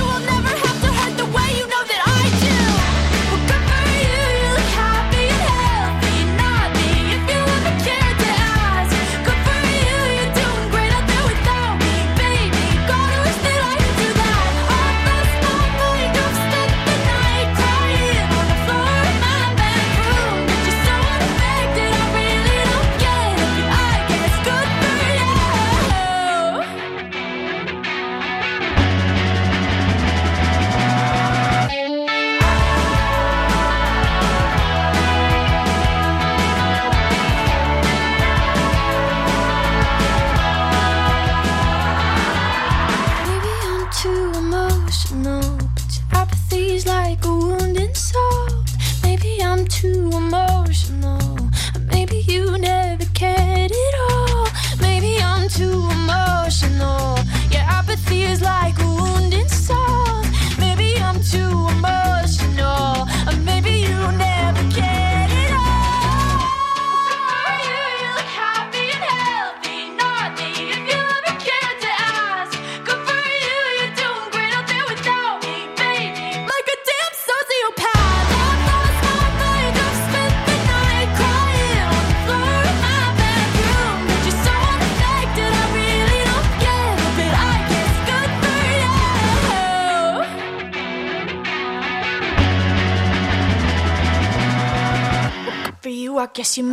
Guess 96.41 96.57
you 96.57 96.70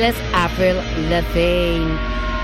fabulous 0.00 0.32
Avril 0.32 0.76
Lavigne. 1.10 1.96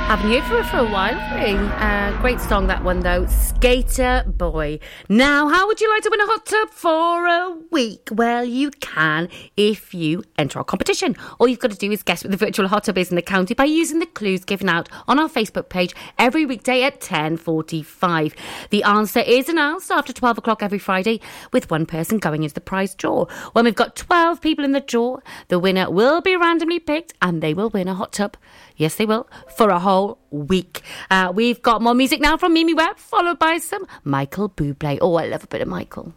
I've 0.09 0.23
known 0.25 0.43
for 0.43 0.63
for 0.65 0.79
a 0.79 0.85
while, 0.85 1.15
really. 1.35 1.57
Uh, 1.57 2.13
great 2.21 2.39
song, 2.41 2.67
that 2.67 2.85
one, 2.85 3.01
though 3.01 3.27
skater 3.57 4.23
boy. 4.27 4.79
Now, 5.09 5.49
how 5.49 5.67
would 5.67 5.81
you 5.81 5.89
like 5.89 6.03
to 6.03 6.11
win 6.11 6.21
a 6.21 6.27
hot 6.27 6.45
tub 6.45 6.71
for 6.73 7.27
a 7.27 7.57
week? 7.71 8.11
Well, 8.13 8.45
you 8.45 8.71
can 8.71 9.31
if 9.57 9.95
you 9.95 10.25
enter 10.37 10.59
our 10.59 10.65
competition. 10.65 11.17
All 11.41 11.49
you've 11.49 11.59
got 11.61 11.71
to 11.71 11.77
do 11.79 11.91
is 11.91 12.03
guess 12.03 12.23
what 12.23 12.33
the 12.33 12.37
virtual 12.37 12.69
hot 12.69 12.85
tub 12.85 12.99
is 12.99 13.09
in 13.09 13.17
the 13.17 13.23
county 13.23 13.55
by 13.55 13.65
using 13.65 13.99
the 13.99 14.05
clues 14.05 14.45
given 14.45 14.69
out 14.69 14.91
on 15.09 15.19
our 15.19 15.29
Facebook 15.29 15.71
page 15.71 15.95
every 16.19 16.45
weekday 16.45 16.83
at 16.83 17.01
10.45. 17.01 18.35
The 18.69 18.83
answer 18.83 19.21
is 19.21 19.49
announced 19.49 19.91
after 19.91 20.13
12 20.13 20.37
o'clock 20.37 20.63
every 20.63 20.79
Friday 20.79 21.23
with 21.51 21.71
one 21.71 21.87
person 21.87 22.19
going 22.19 22.43
into 22.43 22.55
the 22.55 22.61
prize 22.61 22.95
draw. 22.95 23.25
When 23.55 23.65
we've 23.65 23.75
got 23.75 23.97
12 23.97 24.39
people 24.43 24.67
in 24.67 24.73
the 24.73 24.81
draw, 24.81 25.21
the 25.49 25.59
winner 25.59 25.91
will 25.91 26.21
be 26.21 26.37
randomly 26.37 26.79
picked 26.79 27.15
and 27.23 27.43
they 27.43 27.55
will 27.55 27.71
win 27.71 27.89
a 27.89 27.95
hot 27.95 28.13
tub 28.13 28.37
Yes, 28.77 28.97
they 28.97 29.07
will, 29.07 29.27
for 29.57 29.71
a 29.71 29.79
whole 29.79 30.19
week. 30.31 30.83
Uh, 31.11 31.33
we've 31.35 31.63
got 31.63 31.81
more 31.81 31.95
music 31.95 32.21
now 32.21 32.37
from 32.37 32.53
Mimi 32.53 32.75
Webb, 32.75 32.99
followed 32.99 33.39
by 33.39 33.59
some 33.59 33.87
Michael 34.05 34.51
Bublé. 34.51 34.99
Oh, 35.01 35.15
I 35.15 35.27
love 35.27 35.45
a 35.45 35.47
bit 35.47 35.63
of 35.63 35.69
Michael. 35.69 36.13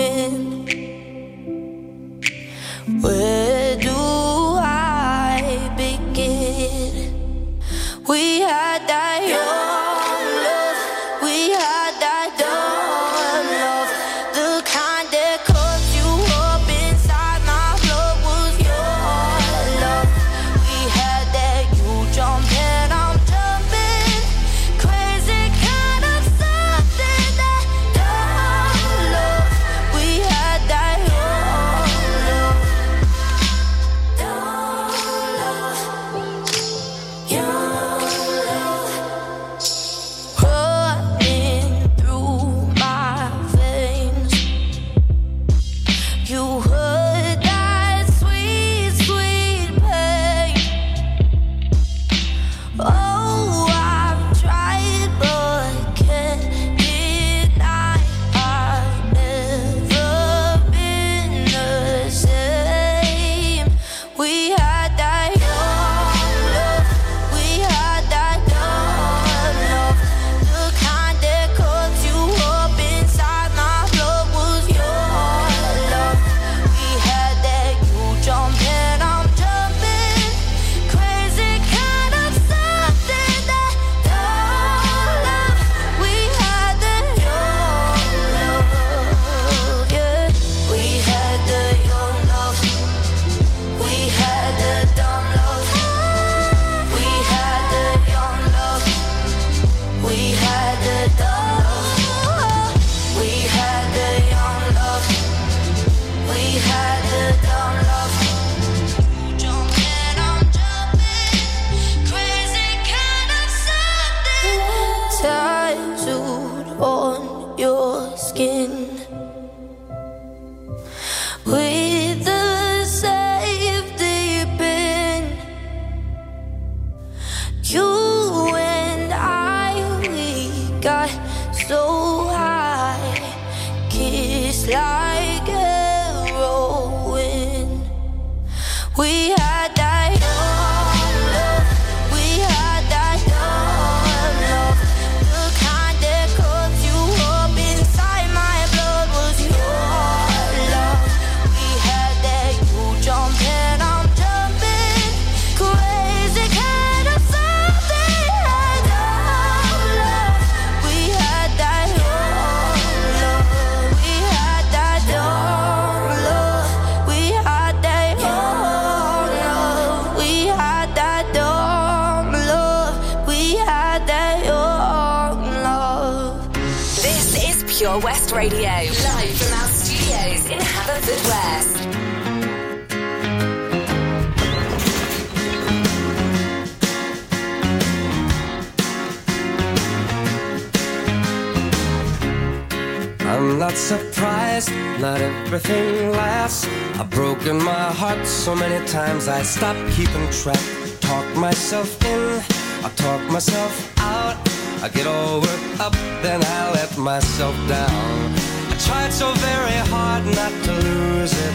Stop 199.46 199.76
keeping 199.92 200.28
track. 200.32 200.60
Talk 201.02 201.26
myself 201.36 202.04
in, 202.04 202.42
I 202.84 202.90
talk 202.96 203.22
myself 203.32 203.74
out. 204.00 204.38
I 204.82 204.90
get 204.90 205.06
all 205.08 205.40
worked 205.40 205.80
up, 205.80 205.94
then 206.24 206.44
I 206.44 206.72
let 206.72 206.98
myself 206.98 207.56
down. 207.68 208.34
I 208.72 208.76
tried 208.88 209.14
so 209.14 209.32
very 209.34 209.80
hard 209.94 210.26
not 210.26 210.52
to 210.66 210.72
lose 210.88 211.34
it. 211.34 211.54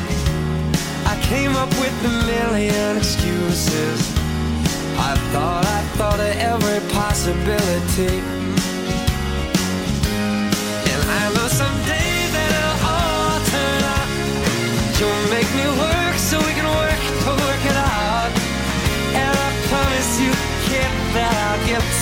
I 1.07 1.21
came 1.23 1.57
up 1.57 1.71
with 1.83 2.05
a 2.05 2.15
million 2.33 2.97
excuses. 2.97 4.01
I 4.97 5.17
thought 5.33 5.65
I 5.67 5.81
thought 5.99 6.21
of 6.21 6.37
every 6.53 6.81
possibility. 6.93 8.50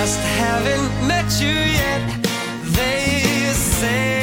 Just 0.00 0.18
haven't 0.18 1.06
met 1.06 1.30
you 1.40 1.54
yet. 1.80 2.02
They 2.78 3.52
say 3.54 4.22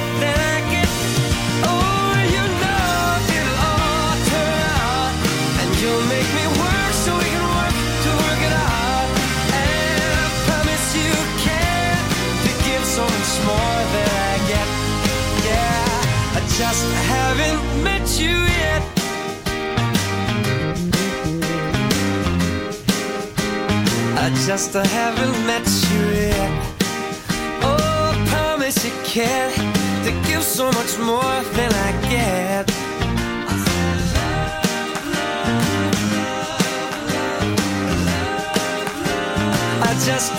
just 16.61 16.85
haven't 17.09 17.83
met 17.83 18.07
you 18.19 18.37
yet. 18.61 18.83
I 24.25 24.27
just 24.45 24.73
haven't 24.73 25.37
met 25.47 25.67
you 25.89 26.03
yet. 26.27 26.51
Oh, 27.63 28.13
I 28.13 28.27
promise 28.27 28.85
you 28.85 28.93
can't. 29.03 29.55
To 30.05 30.11
give 30.27 30.43
so 30.43 30.65
much 30.79 30.99
more 30.99 31.35
than 31.57 31.71
I 31.87 31.89
get. 32.13 32.65
I 39.89 39.91
just 40.05 40.31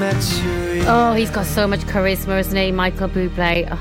Oh, 0.00 1.12
he's 1.12 1.30
got 1.30 1.44
so 1.44 1.66
much 1.66 1.80
charisma, 1.80 2.38
isn't 2.38 2.56
he, 2.56 2.70
Michael 2.70 3.08
Bublé? 3.08 3.68
Oh, 3.70 3.80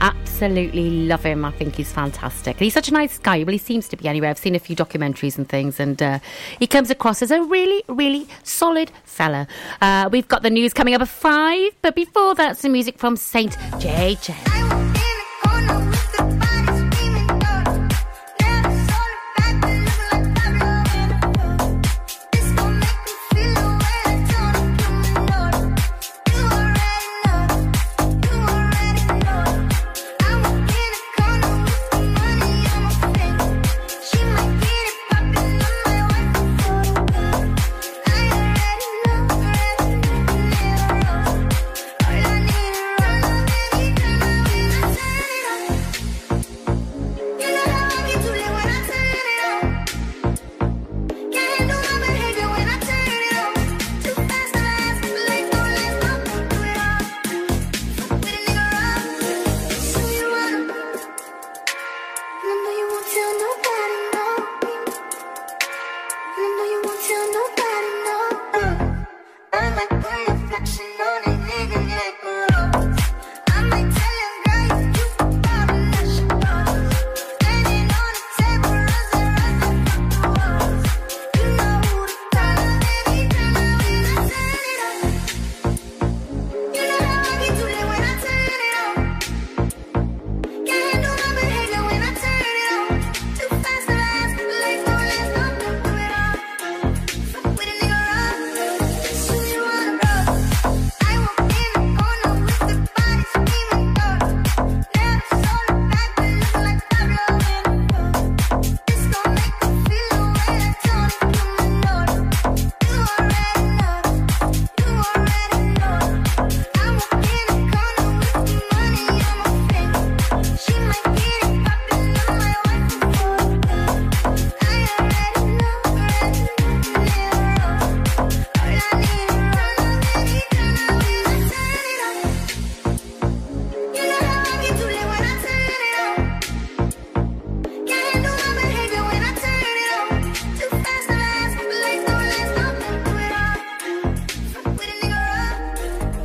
absolutely 0.00 1.06
love 1.06 1.22
him. 1.22 1.44
I 1.44 1.50
think 1.50 1.74
he's 1.74 1.92
fantastic. 1.92 2.58
He's 2.58 2.72
such 2.72 2.88
a 2.88 2.92
nice 2.92 3.18
guy. 3.18 3.44
Well, 3.44 3.52
he 3.52 3.58
seems 3.58 3.86
to 3.88 3.96
be 3.96 4.08
anyway. 4.08 4.28
I've 4.28 4.38
seen 4.38 4.54
a 4.54 4.58
few 4.58 4.74
documentaries 4.74 5.36
and 5.36 5.46
things, 5.46 5.78
and 5.78 6.02
uh, 6.02 6.18
he 6.58 6.66
comes 6.66 6.90
across 6.90 7.20
as 7.20 7.30
a 7.30 7.42
really, 7.42 7.82
really 7.88 8.26
solid 8.44 8.90
fella. 9.04 9.46
Uh, 9.82 10.08
we've 10.10 10.28
got 10.28 10.42
the 10.42 10.50
news 10.50 10.72
coming 10.72 10.94
up 10.94 11.02
at 11.02 11.08
five, 11.08 11.72
but 11.82 11.94
before 11.94 12.34
that, 12.36 12.56
some 12.56 12.72
music 12.72 12.98
from 12.98 13.16
Saint 13.16 13.52
JJ. 13.78 15.91